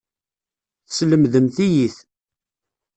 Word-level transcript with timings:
Teslemdemt-iyi-t. 0.87 1.95